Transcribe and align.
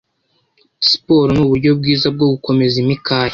Siporo 0.87 1.27
ni 1.33 1.39
uburyo 1.45 1.71
bwiza 1.79 2.07
bwo 2.15 2.25
gukomeza 2.33 2.75
imikaya 2.83 3.29